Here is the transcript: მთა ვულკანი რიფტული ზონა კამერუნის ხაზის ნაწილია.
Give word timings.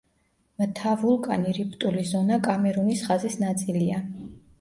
მთა 0.61 0.93
ვულკანი 1.01 1.53
რიფტული 1.57 2.05
ზონა 2.13 2.39
კამერუნის 2.47 3.05
ხაზის 3.11 3.37
ნაწილია. 3.45 4.01